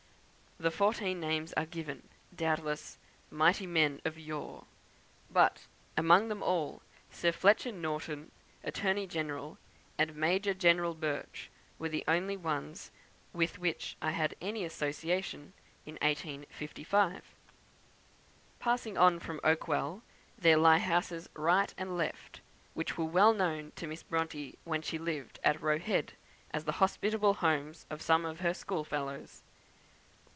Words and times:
The 0.59 0.69
fourteen 0.69 1.19
names 1.19 1.53
are 1.53 1.65
given, 1.65 2.07
doubtless 2.35 2.99
"mighty 3.31 3.65
men 3.65 3.99
of 4.05 4.19
yore;" 4.19 4.65
but, 5.27 5.65
among 5.97 6.27
them 6.27 6.43
all, 6.43 6.83
Sir 7.09 7.31
Fletcher 7.31 7.71
Norton, 7.71 8.31
Attorney 8.63 9.07
General, 9.07 9.57
and 9.97 10.15
Major 10.15 10.53
General 10.53 10.93
Birch 10.93 11.49
were 11.79 11.89
the 11.89 12.03
only 12.07 12.37
ones 12.37 12.91
with 13.33 13.57
which 13.57 13.97
I 14.03 14.11
had 14.11 14.35
any 14.39 14.63
association 14.63 15.53
in 15.87 15.95
1855. 15.95 17.33
Passing 18.59 18.99
on 18.99 19.19
from 19.19 19.39
Oakwell 19.43 20.03
there 20.37 20.57
lie 20.57 20.77
houses 20.77 21.27
right 21.33 21.73
and 21.75 21.97
left, 21.97 22.39
which 22.75 22.99
were 22.99 23.05
well 23.05 23.33
known 23.33 23.71
to 23.77 23.87
Miss 23.87 24.03
Bronte 24.03 24.59
when 24.63 24.83
she 24.83 24.99
lived 24.99 25.39
at 25.43 25.59
Roe 25.59 25.79
Head, 25.79 26.13
as 26.51 26.65
the 26.65 26.73
hospitable 26.73 27.33
homes 27.33 27.87
of 27.89 28.03
some 28.03 28.25
of 28.25 28.41
her 28.41 28.53
school 28.53 28.83
fellows. 28.83 29.41